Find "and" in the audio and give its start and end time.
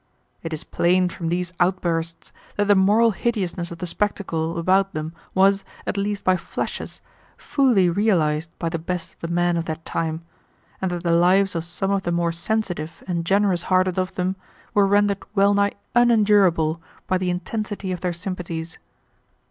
10.81-10.89, 13.07-13.25